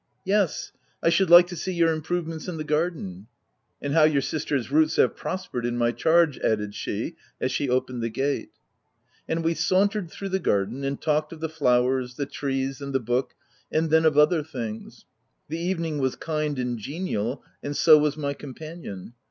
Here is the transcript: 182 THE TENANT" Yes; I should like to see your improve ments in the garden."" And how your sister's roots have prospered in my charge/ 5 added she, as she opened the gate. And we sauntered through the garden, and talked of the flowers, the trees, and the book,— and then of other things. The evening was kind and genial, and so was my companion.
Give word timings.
182 0.23 0.25
THE 0.25 0.33
TENANT" 0.33 0.49
Yes; 0.49 0.71
I 1.03 1.09
should 1.11 1.29
like 1.29 1.45
to 1.45 1.55
see 1.55 1.73
your 1.73 1.93
improve 1.93 2.25
ments 2.25 2.47
in 2.47 2.57
the 2.57 2.63
garden."" 2.63 3.27
And 3.83 3.93
how 3.93 4.03
your 4.05 4.23
sister's 4.23 4.71
roots 4.71 4.95
have 4.95 5.15
prospered 5.15 5.63
in 5.63 5.77
my 5.77 5.91
charge/ 5.91 6.39
5 6.41 6.51
added 6.53 6.73
she, 6.73 7.15
as 7.39 7.51
she 7.51 7.69
opened 7.69 8.01
the 8.01 8.09
gate. 8.09 8.49
And 9.29 9.43
we 9.43 9.53
sauntered 9.53 10.09
through 10.09 10.29
the 10.29 10.39
garden, 10.39 10.83
and 10.83 10.99
talked 10.99 11.31
of 11.33 11.39
the 11.39 11.47
flowers, 11.49 12.15
the 12.15 12.25
trees, 12.25 12.81
and 12.81 12.93
the 12.93 12.99
book,— 12.99 13.35
and 13.71 13.91
then 13.91 14.05
of 14.05 14.17
other 14.17 14.41
things. 14.41 15.05
The 15.49 15.59
evening 15.59 15.99
was 15.99 16.15
kind 16.15 16.57
and 16.57 16.79
genial, 16.79 17.43
and 17.61 17.77
so 17.77 17.99
was 17.99 18.17
my 18.17 18.33
companion. 18.33 19.13